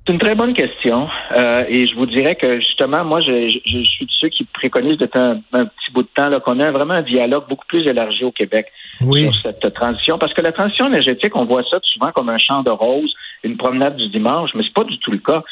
C'est 0.05 0.13
une 0.13 0.19
très 0.19 0.33
bonne 0.33 0.53
question. 0.53 1.07
Euh, 1.37 1.63
et 1.67 1.85
je 1.85 1.95
vous 1.95 2.07
dirais 2.07 2.35
que 2.35 2.59
justement, 2.59 3.05
moi, 3.05 3.21
je, 3.21 3.49
suis 3.49 4.05
de 4.05 4.11
ceux 4.19 4.29
qui 4.29 4.45
préconisent 4.45 4.97
depuis 4.97 5.19
un, 5.19 5.35
petit 5.51 5.91
bout 5.93 6.01
de 6.01 6.09
temps 6.15 6.39
qu'on 6.39 6.59
ait 6.59 6.71
vraiment 6.71 6.95
un 6.95 7.03
dialogue 7.03 7.43
beaucoup 7.47 7.67
plus 7.67 7.87
élargi 7.87 8.23
au 8.23 8.31
Québec 8.31 8.65
sur 8.99 9.35
cette 9.43 9.73
transition. 9.73 10.17
Parce 10.17 10.33
que 10.33 10.41
la 10.41 10.51
transition 10.51 10.87
énergétique, 10.87 11.35
on 11.35 11.45
voit 11.45 11.63
ça 11.69 11.77
souvent 11.83 12.11
comme 12.11 12.29
un 12.29 12.39
champ 12.39 12.63
de 12.63 12.71
roses, 12.71 13.13
une 13.43 13.57
promenade 13.57 13.95
du 13.95 14.09
dimanche, 14.09 14.51
mais 14.55 14.63
c'est 14.63 14.73
pas 14.73 14.83
du 14.83 14.97
tout 14.99 15.11
le 15.11 15.19
cas. 15.19 15.43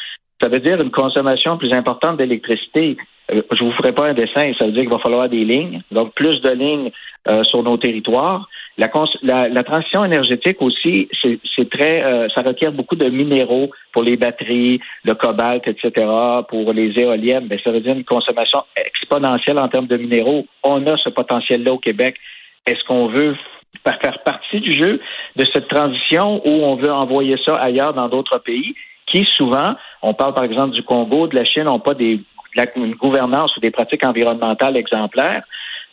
Ça 0.41 0.47
veut 0.47 0.59
dire 0.59 0.81
une 0.81 0.91
consommation 0.91 1.57
plus 1.57 1.73
importante 1.73 2.17
d'électricité. 2.17 2.97
Euh, 3.31 3.41
je 3.51 3.63
vous 3.63 3.71
ferai 3.73 3.91
pas 3.91 4.07
un 4.07 4.13
dessin, 4.13 4.51
ça 4.57 4.65
veut 4.65 4.71
dire 4.71 4.83
qu'il 4.83 4.91
va 4.91 4.99
falloir 4.99 5.27
des 5.29 5.43
lignes, 5.43 5.81
donc 5.91 6.13
plus 6.13 6.41
de 6.41 6.49
lignes 6.49 6.91
euh, 7.27 7.43
sur 7.43 7.61
nos 7.63 7.77
territoires. 7.77 8.47
La, 8.77 9.49
la, 9.49 9.63
transition 9.63 10.05
énergétique 10.05 10.61
aussi, 10.61 11.09
c'est 11.21 11.69
très, 11.69 12.01
euh, 12.01 12.29
ça 12.33 12.41
requiert 12.41 12.71
beaucoup 12.71 12.95
de 12.95 13.09
minéraux 13.09 13.69
pour 13.91 14.03
les 14.03 14.15
batteries, 14.15 14.79
le 15.03 15.15
cobalt, 15.15 15.67
etc. 15.67 16.07
Pour 16.47 16.71
les 16.71 16.97
éoliennes, 16.97 17.47
ben, 17.47 17.59
ça 17.61 17.71
veut 17.71 17.81
dire 17.81 17.93
une 17.95 18.05
consommation 18.05 18.63
exponentielle 18.77 19.59
en 19.59 19.67
termes 19.67 19.87
de 19.87 19.97
minéraux. 19.97 20.45
On 20.63 20.87
a 20.87 20.95
ce 20.95 21.09
potentiel-là 21.09 21.73
au 21.73 21.77
Québec. 21.77 22.15
Est-ce 22.65 22.81
qu'on 22.85 23.07
veut 23.07 23.35
faire 23.83 24.23
partie 24.23 24.61
du 24.61 24.71
jeu 24.71 25.01
de 25.35 25.45
cette 25.53 25.67
transition 25.67 26.41
ou 26.47 26.63
on 26.63 26.75
veut 26.75 26.91
envoyer 26.91 27.35
ça 27.45 27.57
ailleurs 27.57 27.93
dans 27.93 28.07
d'autres 28.07 28.37
pays? 28.37 28.75
Qui 29.11 29.25
souvent, 29.35 29.75
on 30.01 30.13
parle 30.13 30.33
par 30.33 30.43
exemple 30.43 30.73
du 30.73 30.83
Congo, 30.83 31.27
de 31.27 31.35
la 31.35 31.45
Chine, 31.45 31.63
n'ont 31.63 31.79
pas 31.79 31.93
des, 31.93 32.21
une 32.75 32.95
gouvernance 32.95 33.55
ou 33.57 33.59
des 33.59 33.71
pratiques 33.71 34.05
environnementales 34.05 34.77
exemplaires. 34.77 35.43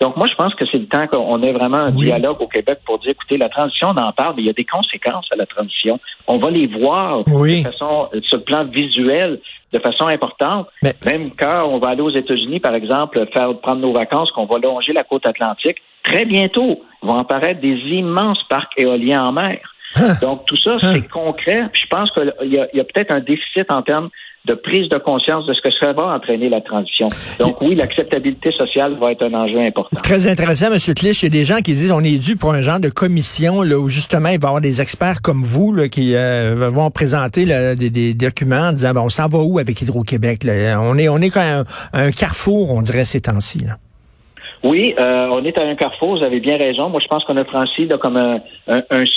Donc, 0.01 0.17
moi, 0.17 0.27
je 0.27 0.35
pense 0.35 0.55
que 0.55 0.67
c'est 0.71 0.77
le 0.77 0.87
temps 0.87 1.07
qu'on 1.07 1.43
ait 1.43 1.53
vraiment 1.53 1.79
un 1.79 1.91
dialogue 1.91 2.41
au 2.41 2.47
Québec 2.47 2.81
pour 2.85 2.99
dire, 2.99 3.13
écoutez, 3.13 3.39
la 3.39 3.49
transition, 3.49 3.89
on 3.89 3.97
en 3.97 4.13
parle, 4.13 4.35
mais 4.37 4.43
il 4.43 4.47
y 4.47 4.51
a 4.51 4.53
des 4.53 4.67
conséquences 4.67 5.27
à 5.33 5.37
la 5.37 5.47
transition. 5.47 5.99
On 6.27 6.37
va 6.37 6.51
les 6.51 6.67
voir 6.67 7.25
de 7.25 7.63
façon, 7.63 8.11
sur 8.25 8.37
le 8.37 8.45
plan 8.45 8.65
visuel, 8.65 9.41
de 9.73 9.79
façon 9.79 10.07
importante. 10.07 10.69
Même 11.07 11.31
quand 11.39 11.65
on 11.71 11.79
va 11.79 11.89
aller 11.89 12.03
aux 12.03 12.11
États-Unis, 12.11 12.61
par 12.61 12.75
exemple, 12.75 13.27
faire 13.33 13.59
prendre 13.61 13.81
nos 13.81 13.95
vacances, 13.95 14.31
qu'on 14.33 14.45
va 14.45 14.59
longer 14.59 14.93
la 14.93 15.03
côte 15.03 15.25
atlantique, 15.25 15.79
très 16.03 16.27
bientôt 16.27 16.83
vont 17.01 17.19
apparaître 17.19 17.61
des 17.61 17.77
immenses 17.89 18.43
parcs 18.51 18.73
éoliens 18.77 19.25
en 19.25 19.33
mer. 19.33 19.61
Donc, 20.21 20.47
tout 20.47 20.57
ça, 20.57 20.77
c'est 20.81 20.87
hein? 20.87 21.01
concret. 21.13 21.65
je 21.73 21.87
pense 21.89 22.11
qu'il 22.13 22.53
y 22.53 22.59
a, 22.59 22.85
peut-être 22.85 23.11
un 23.11 23.21
déficit 23.21 23.67
en 23.71 23.83
termes 23.83 24.11
de 24.47 24.55
prise 24.55 24.89
de 24.89 24.99
conscience 24.99 25.45
de 25.47 25.55
ce 25.55 25.61
que 25.61 25.75
ça 25.81 25.93
va 25.93 26.15
entraîner 26.15 26.49
la 26.49 26.61
transition. 26.61 27.09
Donc 27.41 27.61
oui, 27.61 27.75
l'acceptabilité 27.75 28.53
sociale 28.53 28.97
va 28.99 29.13
être 29.13 29.25
un 29.25 29.35
enjeu 29.35 29.59
important. 29.61 29.99
Très 30.03 30.29
intéressant, 30.29 30.67
M. 30.67 30.79
Clich. 30.95 31.23
Il 31.23 31.25
y 31.25 31.27
a 31.27 31.31
des 31.31 31.45
gens 31.45 31.57
qui 31.57 31.75
disent 31.75 31.91
on 31.91 32.05
est 32.05 32.19
dû 32.19 32.37
pour 32.37 32.55
un 32.55 32.63
genre 32.63 32.79
de 32.79 32.89
commission 32.89 33.63
là, 33.63 33.77
où 33.77 33.89
justement 33.89 34.29
il 34.29 34.39
va 34.39 34.47
y 34.47 34.51
avoir 34.51 34.61
des 34.61 34.81
experts 34.81 35.21
comme 35.21 35.43
vous 35.43 35.73
là, 35.73 35.89
qui 35.89 36.15
euh, 36.15 36.71
vont 36.71 36.91
présenter 36.91 37.45
des, 37.75 38.15
documents 38.15 38.69
en 38.69 38.73
disant 38.73 38.93
bon, 38.95 39.03
on 39.03 39.09
s'en 39.09 39.29
va 39.29 39.39
où 39.39 39.59
avec 39.59 39.83
Hydro-Québec? 39.83 40.43
On 40.79 40.97
est 40.97 41.09
on 41.09 41.19
est 41.19 41.31
quand 41.31 41.41
même 41.41 41.65
un, 41.93 42.07
un 42.07 42.11
carrefour, 42.13 42.71
on 42.71 42.83
dirait 42.83 43.05
ces 43.05 43.23
temps-ci. 43.23 43.65
Oui, 44.63 44.95
euh, 44.99 45.29
on 45.31 45.45
est 45.45 45.59
à 45.59 45.65
un 45.65 45.75
carrefour, 45.75 46.19
vous 46.19 46.25
avez 46.25 46.41
bien 46.41 46.57
raison. 46.57 46.89
Moi, 46.89 47.01
je 47.03 47.09
pense 47.09 47.25
qu'on 47.25 47.37
a 47.37 47.45
franchi 47.45 47.89
comme 48.01 48.17
un, 48.17 48.41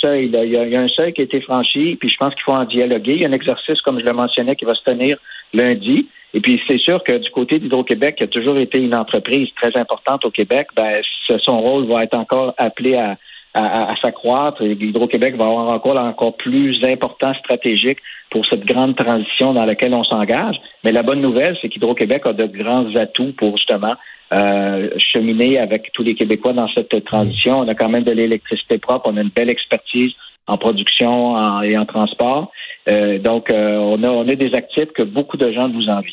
seuil. 0.02 0.30
Il, 0.32 0.50
y 0.50 0.56
a, 0.56 0.80
un 0.80 0.88
seuil 0.88 1.12
qui 1.12 1.22
a 1.22 1.24
été 1.24 1.40
franchi, 1.40 1.96
puis 1.96 2.08
je 2.08 2.16
pense 2.16 2.34
qu'il 2.34 2.42
faut 2.44 2.52
en 2.52 2.64
dialoguer. 2.64 3.14
Il 3.14 3.22
y 3.22 3.24
a 3.24 3.28
un 3.28 3.32
exercice, 3.32 3.80
comme 3.80 3.98
je 3.98 4.04
le 4.04 4.12
mentionnais, 4.12 4.56
qui 4.56 4.64
va 4.64 4.74
se 4.74 4.82
tenir 4.82 5.18
lundi. 5.52 6.06
Et 6.32 6.40
puis, 6.40 6.60
c'est 6.68 6.78
sûr 6.78 7.02
que 7.02 7.12
du 7.12 7.30
côté 7.30 7.58
d'Hydro-Québec, 7.58 8.16
qui 8.16 8.24
a 8.24 8.28
toujours 8.28 8.58
été 8.58 8.78
une 8.78 8.94
entreprise 8.94 9.48
très 9.60 9.76
importante 9.76 10.24
au 10.24 10.30
Québec, 10.30 10.68
ben, 10.76 11.00
son 11.38 11.60
rôle 11.60 11.86
va 11.86 12.04
être 12.04 12.14
encore 12.14 12.54
appelé 12.56 12.94
à, 12.94 13.16
à, 13.54 13.94
s'accroître. 14.00 14.62
Hydro-Québec 14.62 15.36
va 15.36 15.46
avoir 15.46 15.74
encore 15.74 15.96
encore 15.96 16.36
plus 16.36 16.82
important 16.84 17.34
stratégique 17.34 17.98
pour 18.30 18.46
cette 18.46 18.64
grande 18.64 18.96
transition 18.96 19.52
dans 19.52 19.64
laquelle 19.64 19.94
on 19.94 20.04
s'engage. 20.04 20.56
Mais 20.84 20.92
la 20.92 21.02
bonne 21.02 21.20
nouvelle, 21.20 21.56
c'est 21.60 21.68
qu'Hydro-Québec 21.68 22.22
a 22.26 22.32
de 22.32 22.46
grands 22.46 22.94
atouts 22.94 23.32
pour 23.36 23.56
justement 23.56 23.94
euh, 24.32 24.88
cheminer 24.98 25.58
avec 25.58 25.90
tous 25.92 26.04
les 26.04 26.14
Québécois 26.14 26.52
dans 26.52 26.68
cette 26.68 27.04
transition. 27.04 27.58
On 27.58 27.68
a 27.68 27.74
quand 27.74 27.88
même 27.88 28.04
de 28.04 28.12
l'électricité 28.12 28.78
propre, 28.78 29.10
on 29.10 29.16
a 29.16 29.22
une 29.22 29.30
belle 29.34 29.50
expertise 29.50 30.12
en 30.46 30.56
production 30.56 31.62
et 31.62 31.76
en 31.76 31.86
transport. 31.86 32.50
Euh, 32.88 33.18
donc, 33.18 33.50
euh, 33.50 33.76
on, 33.76 34.02
a, 34.02 34.08
on 34.08 34.28
a 34.28 34.34
des 34.34 34.54
actifs 34.54 34.92
que 34.94 35.02
beaucoup 35.02 35.36
de 35.36 35.52
gens 35.52 35.68
nous 35.68 35.88
envient. 35.88 36.12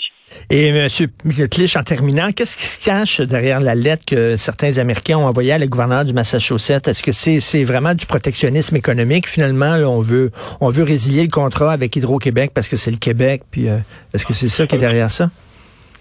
Et 0.50 0.68
M. 0.68 0.88
Clich, 1.50 1.78
en 1.78 1.84
terminant, 1.84 2.32
qu'est-ce 2.32 2.58
qui 2.58 2.66
se 2.66 2.84
cache 2.84 3.22
derrière 3.22 3.60
la 3.60 3.76
lettre 3.76 4.04
que 4.06 4.36
certains 4.36 4.78
Américains 4.78 5.18
ont 5.18 5.26
envoyée 5.26 5.54
à 5.54 5.58
le 5.58 5.68
gouverneur 5.68 6.04
du 6.04 6.14
Massachusetts? 6.14 6.88
Est-ce 6.88 7.02
que 7.02 7.12
c'est 7.14 7.64
vraiment 7.64 7.94
du 7.94 8.06
protectionnisme 8.06 8.76
économique? 8.76 9.28
Finalement, 9.28 9.76
on 9.86 10.02
veut 10.02 10.30
on 10.60 10.70
veut 10.70 10.84
résilier 10.84 11.24
le 11.24 11.30
contrat 11.30 11.72
avec 11.72 11.96
Hydro-Québec 11.96 12.52
parce 12.54 12.70
que 12.70 12.76
c'est 12.76 12.92
le 12.92 12.98
Québec. 12.98 13.44
Puis 13.52 13.70
euh, 13.70 13.78
est-ce 14.14 14.26
que 14.26 14.34
c'est 14.34 14.50
ça 14.50 14.68
qui 14.68 14.76
est 14.76 14.80
derrière 14.80 15.10
ça? 15.10 15.30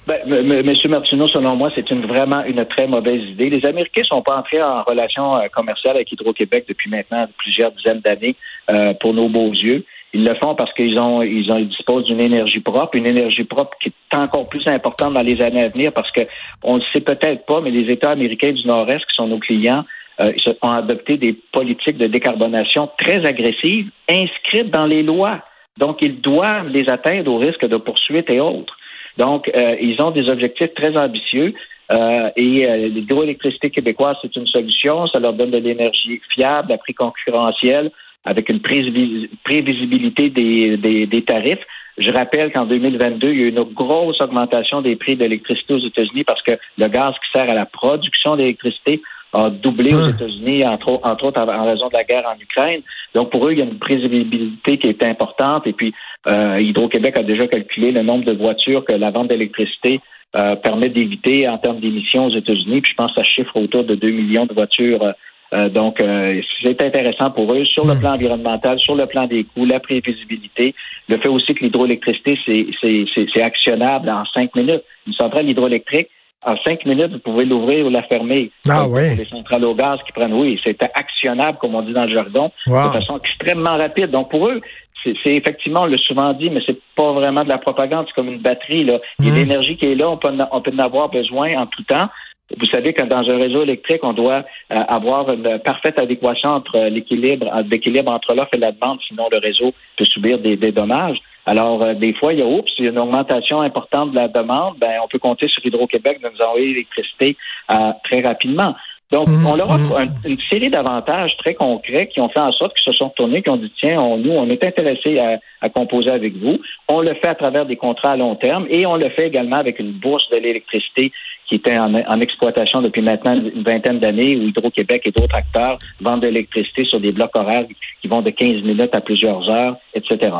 Ben, 0.06 0.20
M. 0.25 0.73
Martineau, 0.88 1.26
selon 1.26 1.56
moi, 1.56 1.70
c'est 1.75 1.90
une, 1.90 2.06
vraiment 2.06 2.44
une 2.44 2.64
très 2.64 2.87
mauvaise 2.87 3.23
idée. 3.23 3.50
Les 3.50 3.66
Américains 3.66 4.04
sont 4.04 4.23
pas 4.23 4.37
entrés 4.37 4.62
en 4.62 4.85
relation 4.85 5.37
euh, 5.37 5.49
commerciale 5.52 5.96
avec 5.96 6.12
Hydro-Québec 6.12 6.66
depuis 6.68 6.88
maintenant 6.88 7.26
plusieurs 7.38 7.73
dizaines 7.73 8.00
d'années 8.00 8.37
euh, 8.70 8.94
pour 9.00 9.14
nos 9.14 9.28
beaux 9.28 9.50
yeux. 9.52 9.85
Ils 10.16 10.25
le 10.25 10.35
font 10.37 10.54
parce 10.54 10.73
qu'ils 10.73 10.99
ont, 10.99 11.20
ils 11.20 11.52
ont, 11.52 11.58
ils 11.58 11.68
disposent 11.68 12.04
d'une 12.04 12.23
énergie 12.23 12.61
propre, 12.61 12.96
une 12.96 13.06
énergie 13.06 13.44
propre 13.44 13.76
qui 13.82 13.90
est 13.90 14.16
encore 14.16 14.49
plus 14.49 14.66
importante 14.66 15.12
dans 15.12 15.20
les 15.20 15.42
années 15.42 15.62
à 15.62 15.68
venir 15.68 15.92
parce 15.92 16.11
que 16.11 16.23
on 16.64 16.78
ne 16.78 16.82
sait 16.92 17.02
peut-être 17.02 17.44
pas, 17.44 17.61
mais 17.61 17.70
les 17.70 17.92
États 17.92 18.12
américains 18.12 18.52
du 18.52 18.66
Nord-Est, 18.66 19.00
qui 19.00 19.14
sont 19.14 19.28
nos 19.28 19.38
clients, 19.38 19.85
euh, 20.23 20.32
ont 20.62 20.70
adopté 20.70 21.18
des 21.18 21.35
politiques 21.52 21.99
de 21.99 22.06
décarbonation 22.06 22.88
très 22.99 23.26
agressives, 23.26 23.90
inscrites 24.08 24.70
dans 24.70 24.87
les 24.87 25.02
lois. 25.02 25.42
Donc, 25.76 25.99
ils 26.00 26.18
doivent 26.23 26.68
les 26.68 26.88
atteindre 26.88 27.30
au 27.30 27.37
risque 27.37 27.66
de 27.66 27.76
poursuites 27.76 28.30
et 28.30 28.40
autres. 28.40 28.75
Donc, 29.18 29.50
euh, 29.54 29.76
ils 29.82 30.02
ont 30.02 30.12
des 30.12 30.30
objectifs 30.30 30.73
très 30.75 30.96
ambitieux. 30.96 31.52
Euh, 31.92 32.30
et 32.37 32.66
euh, 32.66 32.76
l'hydroélectricité 32.76 33.70
québécoise, 33.70 34.16
c'est 34.23 34.35
une 34.35 34.46
solution. 34.46 35.06
Ça 35.08 35.18
leur 35.18 35.35
donne 35.35 35.50
de 35.50 35.58
l'énergie 35.58 36.20
fiable 36.35 36.73
à 36.73 36.78
prix 36.78 36.94
concurrentiel, 36.94 37.90
avec 38.26 38.49
une 38.49 38.61
prévisibilité 38.61 40.30
des, 40.30 40.76
des, 40.76 41.06
des 41.06 41.23
tarifs. 41.23 41.64
Je 41.97 42.11
rappelle 42.11 42.52
qu'en 42.52 42.66
2022, 42.66 43.30
il 43.30 43.38
y 43.38 43.42
a 43.42 43.47
eu 43.47 43.49
une 43.49 43.62
grosse 43.62 44.21
augmentation 44.21 44.83
des 44.83 44.97
prix 44.97 45.14
de 45.14 45.21
l'électricité 45.21 45.75
aux 45.75 45.87
États-Unis 45.87 46.25
parce 46.25 46.42
que 46.42 46.59
le 46.76 46.88
gaz 46.88 47.14
qui 47.14 47.30
sert 47.38 47.49
à 47.49 47.54
la 47.54 47.64
production 47.64 48.37
d'électricité 48.37 49.00
a 49.33 49.49
doublé 49.49 49.95
aux 49.95 50.09
États-Unis, 50.09 50.66
entre, 50.66 51.00
entre, 51.02 51.25
autres 51.25 51.40
en 51.40 51.64
raison 51.64 51.88
de 51.88 51.95
la 51.95 52.04
guerre 52.04 52.25
en 52.26 52.38
Ukraine. 52.40 52.83
Donc, 53.14 53.30
pour 53.30 53.47
eux, 53.47 53.52
il 53.52 53.59
y 53.59 53.62
a 53.62 53.64
une 53.64 53.78
prévisibilité 53.78 54.78
qui 54.78 54.88
est 54.88 55.02
importante. 55.04 55.66
Et 55.66 55.73
puis, 55.73 55.95
euh, 56.26 56.61
Hydro-Québec 56.61 57.16
a 57.16 57.23
déjà 57.23 57.47
calculé 57.47 57.92
le 57.92 58.02
nombre 58.02 58.25
de 58.25 58.33
voitures 58.33 58.85
que 58.85 58.92
la 58.92 59.11
vente 59.11 59.28
d'électricité 59.28 60.00
euh, 60.37 60.56
permet 60.56 60.88
d'éviter 60.88 61.49
en 61.49 61.59
termes 61.59 61.80
d'émissions 61.80 62.26
aux 62.26 62.37
États-Unis. 62.37 62.80
Puis, 62.83 62.92
je 62.92 62.97
pense 62.97 63.12
que 63.12 63.23
ça 63.23 63.23
chiffre 63.23 63.56
autour 63.56 63.85
de 63.85 63.95
2 63.95 64.11
millions 64.11 64.47
de 64.47 64.54
voitures 64.54 65.14
euh, 65.56 65.68
donc, 65.68 66.00
euh, 66.00 66.40
c'est 66.62 66.82
intéressant 66.82 67.30
pour 67.30 67.52
eux 67.52 67.64
sur 67.64 67.86
le 67.86 67.94
hmm. 67.94 68.00
plan 68.00 68.12
environnemental, 68.14 68.78
sur 68.78 68.94
le 68.94 69.06
plan 69.06 69.26
des 69.26 69.44
coûts, 69.44 69.64
la 69.64 69.80
prévisibilité, 69.80 70.75
le 71.08 71.16
fait 71.18 71.28
aussi 71.28 71.54
que 71.54 71.64
l'hydroélectricité, 71.64 72.38
c'est 72.44 73.42
actionnable 73.42 74.10
en 74.10 74.25
cinq 74.36 74.54
minutes. 74.54 74.82
Une 75.06 75.14
centrale 75.14 75.48
hydroélectrique, 75.48 76.08
en 76.42 76.56
cinq 76.64 76.84
minutes, 76.84 77.12
vous 77.12 77.18
pouvez 77.20 77.44
l'ouvrir 77.44 77.86
ou 77.86 77.90
la 77.90 78.02
fermer. 78.02 78.50
Ah 78.68 78.86
oui. 78.86 79.16
Les 79.16 79.25
centrales 79.26 79.64
au 79.64 79.75
gaz 79.75 79.98
qui 80.04 80.12
prennent, 80.12 80.34
oui, 80.34 80.60
c'est 80.62 80.80
actionnable, 80.82 81.58
comme 81.58 81.75
on 81.75 81.82
dit 81.82 81.92
dans 81.92 82.04
le 82.04 82.12
jargon, 82.12 82.50
de 82.66 82.72
façon 82.72 83.18
extrêmement 83.18 83.76
rapide. 83.76 84.10
Donc, 84.10 84.30
pour 84.30 84.48
eux, 84.48 84.60
c'est 85.04 85.34
effectivement, 85.34 85.82
on 85.82 85.86
l'a 85.86 85.96
souvent 85.98 86.32
dit, 86.32 86.50
mais 86.50 86.60
c'est 86.66 86.78
pas 86.96 87.12
vraiment 87.12 87.44
de 87.44 87.48
la 87.48 87.58
propagande, 87.58 88.06
c'est 88.08 88.14
comme 88.14 88.32
une 88.32 88.40
batterie. 88.40 88.84
Là. 88.84 88.98
Il 89.20 89.26
y 89.26 89.30
a 89.30 89.32
hmm. 89.32 89.36
l'énergie 89.36 89.76
qui 89.76 89.86
est 89.86 89.94
là, 89.94 90.10
on 90.10 90.16
peut, 90.16 90.28
on 90.50 90.60
peut 90.60 90.72
en 90.75 90.78
avoir 90.78 91.08
besoin 91.08 91.56
en 91.56 91.66
tout 91.66 91.82
temps. 91.84 92.08
Vous 92.54 92.66
savez 92.66 92.92
que 92.92 93.02
dans 93.02 93.28
un 93.28 93.38
réseau 93.38 93.62
électrique, 93.62 94.04
on 94.04 94.12
doit 94.12 94.44
euh, 94.70 94.76
avoir 94.88 95.30
une 95.32 95.58
parfaite 95.58 95.98
adéquation 95.98 96.50
entre 96.50 96.78
l'équilibre, 96.88 97.50
l'équilibre 97.68 98.12
entre 98.12 98.34
l'offre 98.34 98.54
et 98.54 98.58
la 98.58 98.70
demande, 98.70 99.00
sinon 99.08 99.28
le 99.32 99.38
réseau 99.38 99.74
peut 99.96 100.04
subir 100.04 100.38
des, 100.38 100.56
dommages. 100.70 101.18
Alors, 101.44 101.84
euh, 101.84 101.94
des 101.94 102.14
fois, 102.14 102.32
il 102.32 102.38
y 102.38 102.42
a 102.42 102.46
oups, 102.46 102.70
il 102.78 102.84
y 102.84 102.88
a 102.88 102.92
une 102.92 102.98
augmentation 102.98 103.62
importante 103.62 104.12
de 104.12 104.16
la 104.16 104.28
demande, 104.28 104.76
ben, 104.78 105.00
on 105.02 105.08
peut 105.08 105.18
compter 105.18 105.48
sur 105.48 105.64
Hydro-Québec 105.66 106.20
de 106.22 106.28
nous 106.28 106.40
envoyer 106.40 106.68
l'électricité 106.68 107.36
euh, 107.72 107.92
très 108.04 108.20
rapidement. 108.20 108.76
Donc, 109.12 109.28
mhm. 109.28 109.46
on 109.46 109.54
leur 109.54 109.70
offre 109.70 110.00
mhm. 110.00 110.08
une 110.25 110.38
série 110.50 110.68
d'avantages 110.68 111.36
très 111.38 111.54
concrets 111.54 112.08
qui 112.08 112.20
ont 112.20 112.28
fait 112.28 112.40
en 112.40 112.50
sorte 112.50 112.76
qu'ils 112.76 112.92
se 112.92 112.98
sont 112.98 113.10
tournés, 113.10 113.40
qui 113.40 113.50
ont 113.50 113.56
dit, 113.56 113.72
tiens, 113.78 114.00
on, 114.00 114.16
nous, 114.16 114.32
on 114.32 114.50
est 114.50 114.64
intéressés 114.64 115.18
à, 115.18 115.38
à, 115.60 115.68
composer 115.68 116.10
avec 116.10 116.36
vous. 116.36 116.58
On 116.88 117.00
le 117.00 117.14
fait 117.14 117.28
à 117.28 117.36
travers 117.36 117.66
des 117.66 117.76
contrats 117.76 118.12
à 118.12 118.16
long 118.16 118.34
terme 118.34 118.66
et 118.68 118.84
on 118.84 118.96
le 118.96 119.08
fait 119.10 119.28
également 119.28 119.56
avec 119.56 119.78
une 119.78 119.92
bourse 119.92 120.28
de 120.30 120.38
l'électricité 120.38 121.12
qui 121.48 121.54
était 121.54 121.78
en, 121.78 121.94
en, 121.94 122.20
exploitation 122.20 122.82
depuis 122.82 123.02
maintenant 123.02 123.34
une 123.34 123.62
vingtaine 123.62 124.00
d'années, 124.00 124.36
où 124.36 124.48
Hydro-Québec 124.48 125.02
et 125.04 125.12
d'autres 125.12 125.36
acteurs 125.36 125.78
vendent 126.00 126.22
de 126.22 126.26
l'électricité 126.26 126.84
sur 126.84 126.98
des 126.98 127.12
blocs 127.12 127.36
horaires 127.36 127.66
qui 128.02 128.08
vont 128.08 128.22
de 128.22 128.30
15 128.30 128.62
minutes 128.62 128.94
à 128.94 129.00
plusieurs 129.00 129.48
heures, 129.48 129.76
etc. 129.94 130.32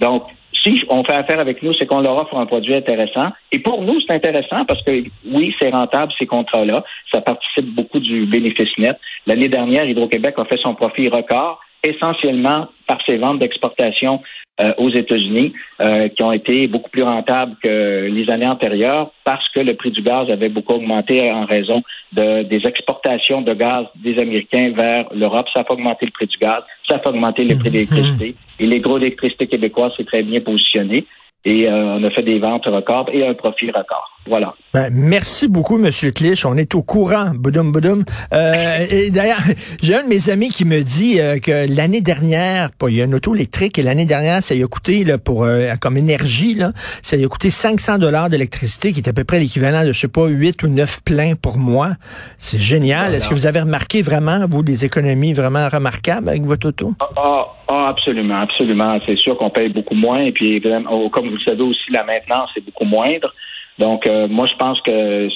Donc, 0.00 0.24
si 0.62 0.82
on 0.88 1.04
fait 1.04 1.14
affaire 1.14 1.40
avec 1.40 1.62
nous, 1.62 1.72
c'est 1.74 1.86
qu'on 1.86 2.00
leur 2.00 2.16
offre 2.16 2.36
un 2.36 2.46
produit 2.46 2.74
intéressant. 2.74 3.30
Et 3.52 3.58
pour 3.58 3.82
nous, 3.82 4.00
c'est 4.00 4.14
intéressant 4.14 4.64
parce 4.64 4.82
que 4.82 5.02
oui, 5.30 5.54
c'est 5.60 5.70
rentable 5.70 6.12
ces 6.18 6.26
contrats-là. 6.26 6.84
Ça 7.12 7.20
participe 7.20 7.74
beaucoup 7.74 7.98
du 7.98 8.26
bénéfice 8.26 8.76
net. 8.78 8.98
L'année 9.26 9.48
dernière, 9.48 9.84
Hydro-Québec 9.84 10.34
a 10.38 10.44
fait 10.44 10.58
son 10.62 10.74
profit 10.74 11.08
record 11.08 11.60
essentiellement 11.82 12.68
par 12.86 12.98
ses 13.06 13.16
ventes 13.16 13.38
d'exportation 13.38 14.20
euh, 14.60 14.72
aux 14.76 14.90
États-Unis, 14.90 15.54
euh, 15.80 16.08
qui 16.08 16.22
ont 16.22 16.32
été 16.32 16.66
beaucoup 16.66 16.90
plus 16.90 17.02
rentables 17.02 17.56
que 17.62 18.08
les 18.10 18.30
années 18.30 18.46
antérieures 18.46 19.10
parce 19.24 19.48
que 19.54 19.60
le 19.60 19.74
prix 19.74 19.90
du 19.90 20.02
gaz 20.02 20.28
avait 20.28 20.50
beaucoup 20.50 20.74
augmenté 20.74 21.30
en 21.32 21.46
raison 21.46 21.82
de, 22.12 22.42
des 22.42 22.60
exportations 22.66 23.40
de 23.40 23.54
gaz 23.54 23.86
des 23.94 24.18
Américains 24.18 24.72
vers 24.76 25.06
l'Europe. 25.14 25.46
Ça 25.54 25.60
a 25.60 25.64
fait 25.64 25.72
augmenter 25.72 26.06
le 26.06 26.12
prix 26.12 26.26
du 26.26 26.36
gaz, 26.36 26.62
ça 26.86 26.96
a 26.96 26.98
fait 26.98 27.08
augmenter 27.08 27.44
le 27.44 27.56
prix 27.56 27.70
de 27.70 27.74
l'électricité. 27.74 28.34
Et 28.58 28.66
les 28.66 28.80
gros 28.80 28.98
d'électricité 28.98 29.46
québécois 29.46 29.92
s'est 29.96 30.04
très 30.04 30.22
bien 30.22 30.40
positionné. 30.40 31.06
Et 31.46 31.66
euh, 31.66 31.96
on 31.98 32.04
a 32.04 32.10
fait 32.10 32.22
des 32.22 32.38
ventes 32.38 32.66
records 32.66 33.08
et 33.14 33.26
un 33.26 33.32
profit 33.32 33.70
record. 33.70 34.10
Voilà. 34.26 34.54
Ben, 34.72 34.90
merci 34.92 35.48
beaucoup, 35.48 35.78
Monsieur 35.78 36.10
Clich. 36.12 36.46
On 36.46 36.56
est 36.56 36.74
au 36.74 36.82
courant. 36.82 37.32
Boudum, 37.34 37.72
boudum. 37.72 38.04
Euh, 38.32 38.86
et 38.88 39.10
d'ailleurs, 39.10 39.40
j'ai 39.82 39.96
un 39.96 40.04
de 40.04 40.08
mes 40.08 40.30
amis 40.30 40.50
qui 40.50 40.64
me 40.64 40.82
dit 40.82 41.18
euh, 41.18 41.38
que 41.38 41.66
l'année 41.74 42.00
dernière, 42.00 42.70
il 42.88 42.94
y 42.94 43.02
a 43.02 43.06
un 43.06 43.12
auto 43.12 43.34
électrique 43.34 43.78
et 43.78 43.82
l'année 43.82 44.04
dernière, 44.04 44.42
ça 44.42 44.54
y 44.54 44.62
a 44.62 44.66
coûté 44.68 45.04
là, 45.04 45.18
pour 45.18 45.44
euh, 45.44 45.72
comme 45.80 45.96
énergie, 45.96 46.54
là, 46.54 46.72
ça 47.02 47.16
y 47.16 47.24
a 47.24 47.28
coûté 47.28 47.50
500 47.50 47.98
dollars 47.98 48.28
d'électricité, 48.28 48.92
qui 48.92 49.00
est 49.00 49.08
à 49.08 49.12
peu 49.12 49.24
près 49.24 49.40
l'équivalent 49.40 49.82
de, 49.84 49.92
je 49.92 49.98
sais 49.98 50.08
pas, 50.08 50.26
8 50.26 50.62
ou 50.62 50.68
9 50.68 51.02
pleins 51.02 51.34
pour 51.34 51.58
moi. 51.58 51.90
C'est 52.38 52.60
génial. 52.60 53.14
Est-ce 53.14 53.28
que 53.28 53.34
vous 53.34 53.46
avez 53.46 53.60
remarqué 53.60 54.02
vraiment, 54.02 54.46
vous, 54.48 54.62
des 54.62 54.84
économies 54.84 55.32
vraiment 55.32 55.68
remarquables 55.68 56.28
avec 56.28 56.42
votre 56.42 56.68
auto? 56.68 56.92
Ah, 57.00 57.08
ah, 57.16 57.46
ah 57.68 57.88
absolument, 57.88 58.42
absolument. 58.42 59.00
C'est 59.06 59.18
sûr 59.18 59.36
qu'on 59.38 59.50
paye 59.50 59.70
beaucoup 59.70 59.94
moins. 59.94 60.20
Et 60.20 60.32
puis, 60.32 60.62
oh, 60.90 61.08
comme 61.10 61.28
vous 61.28 61.36
le 61.36 61.42
savez 61.44 61.62
aussi, 61.62 61.90
la 61.90 62.04
maintenance 62.04 62.50
est 62.56 62.60
beaucoup 62.60 62.84
moindre. 62.84 63.34
Donc, 63.80 64.06
euh, 64.06 64.28
moi, 64.28 64.46
je 64.46 64.56
pense 64.56 64.78
que 64.82 65.28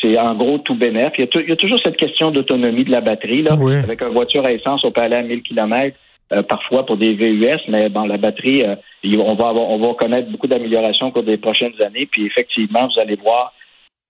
c'est 0.00 0.18
en 0.18 0.34
gros 0.34 0.56
tout 0.58 0.74
bénéf. 0.74 1.12
Il 1.18 1.28
y, 1.46 1.52
a 1.52 1.56
toujours 1.56 1.78
cette 1.84 1.98
question 1.98 2.30
d'autonomie 2.30 2.84
de 2.84 2.90
la 2.90 3.02
batterie. 3.02 3.42
Là. 3.42 3.52
Avec 3.52 4.00
une 4.00 4.14
voiture 4.14 4.46
à 4.46 4.52
essence, 4.52 4.82
on 4.82 4.92
peut 4.92 5.02
aller 5.02 5.16
à 5.16 5.22
1000 5.22 5.42
km 5.42 5.94
euh, 6.32 6.42
parfois 6.42 6.86
pour 6.86 6.96
des 6.96 7.12
VUS, 7.12 7.60
mais 7.68 7.90
bon, 7.90 8.06
la 8.06 8.16
batterie, 8.16 8.64
euh, 8.64 8.76
on 9.18 9.34
va 9.34 9.52
on 9.52 9.78
va 9.78 9.94
connaître 9.94 10.30
beaucoup 10.30 10.46
d'améliorations 10.46 11.08
au 11.08 11.10
cours 11.10 11.22
des 11.22 11.36
prochaines 11.36 11.80
années. 11.82 12.08
Puis 12.10 12.24
effectivement, 12.24 12.88
vous 12.88 12.98
allez 12.98 13.16
voir 13.16 13.52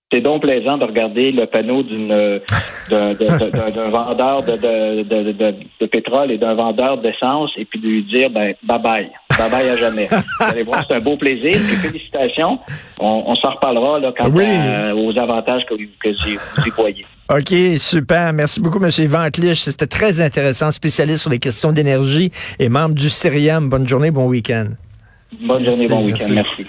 c'est 0.09 0.21
donc 0.21 0.43
plaisant 0.43 0.77
de 0.77 0.85
regarder 0.85 1.33
le 1.33 1.45
panneau 1.47 1.83
d'une 1.83 2.07
d'un 2.89 3.89
vendeur 3.89 4.43
de, 4.43 5.03
de, 5.03 5.03
de, 5.03 5.55
de, 5.81 5.85
pétrole 5.85 6.31
et 6.31 6.37
d'un 6.37 6.53
vendeur 6.53 6.99
d'essence 6.99 7.51
et 7.57 7.65
puis 7.65 7.81
de 7.81 7.87
lui 7.87 8.03
dire 8.03 8.29
ben 8.29 8.53
bye 8.63 8.79
bye. 8.79 9.11
Bye 9.37 9.51
bye 9.51 9.69
à 9.69 9.77
jamais. 9.77 10.07
Vous 10.39 10.45
allez 10.45 10.63
voir, 10.63 10.83
c'est 10.87 10.95
un 10.95 10.99
beau 10.99 11.15
plaisir. 11.15 11.55
félicitations. 11.81 12.59
On, 12.99 13.23
on 13.27 13.35
s'en 13.35 13.51
reparlera 13.51 13.99
là, 13.99 14.13
quand 14.17 14.29
aux 14.29 15.19
avantages 15.19 15.63
que, 15.69 15.75
que 15.75 16.09
vous 16.09 16.67
y 16.67 16.69
voyez. 16.71 17.05
OK, 17.29 17.53
super. 17.77 18.31
Merci 18.33 18.61
beaucoup, 18.61 18.83
M. 18.83 18.89
Yvan 18.97 19.27
C'était 19.55 19.87
très 19.87 20.21
intéressant, 20.21 20.71
spécialiste 20.71 21.21
sur 21.21 21.29
les 21.29 21.39
questions 21.39 21.71
d'énergie 21.73 22.31
et 22.57 22.69
membre 22.69 22.95
du 22.95 23.09
CERIAM. 23.09 23.69
Bonne 23.69 23.87
journée, 23.87 24.11
bon 24.11 24.27
week-end. 24.27 24.67
Bonne 25.41 25.65
journée, 25.65 25.89
bon 25.89 26.05
week-end. 26.05 26.29
Merci. 26.29 26.65